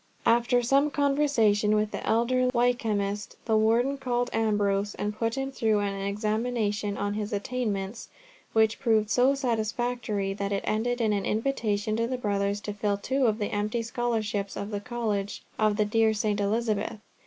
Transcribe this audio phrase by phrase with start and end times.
[0.25, 5.77] After some conversation with the elder Wykehamist, the Warden called Ambrose and put him through
[5.81, 8.09] an examination on his attainments,
[8.51, 12.97] which proved so satisfactory, that it ended in an invitation to the brothers to fill
[12.97, 16.39] two of the empty scholarships of the college of the dear St.
[16.41, 16.97] Elizabeth.